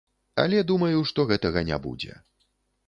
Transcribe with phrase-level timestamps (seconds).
[0.43, 2.21] Але думаю, што гэтага не будзе.